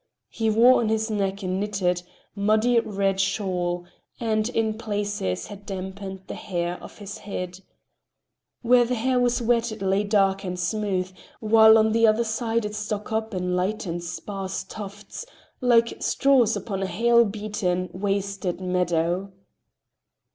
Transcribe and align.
He 0.29 0.49
wore 0.49 0.79
on 0.79 0.89
his 0.89 1.11
neck 1.11 1.43
a 1.43 1.47
knitted, 1.47 2.01
muddy 2.35 2.79
red 2.79 3.19
shawl, 3.19 3.85
and 4.19 4.49
in 4.49 4.73
places 4.79 5.45
had 5.45 5.63
dampened 5.67 6.21
the 6.25 6.33
hair 6.33 6.81
of 6.81 6.97
his 6.97 7.19
head. 7.19 7.59
Where 8.63 8.83
the 8.83 8.95
hair 8.95 9.19
was 9.19 9.43
wet 9.43 9.71
it 9.71 9.79
lay 9.83 10.03
dark 10.03 10.43
and 10.43 10.59
smooth, 10.59 11.13
while 11.39 11.77
on 11.77 11.91
the 11.91 12.07
other 12.07 12.23
side 12.23 12.65
it 12.65 12.73
stuck 12.73 13.11
up 13.11 13.35
in 13.35 13.55
light 13.55 13.85
and 13.85 14.03
sparse 14.03 14.63
tufts, 14.63 15.23
like 15.61 16.01
straws 16.01 16.55
upon 16.55 16.81
a 16.81 16.87
hail 16.87 17.23
beaten, 17.23 17.91
wasted 17.93 18.59
meadow. 18.59 19.31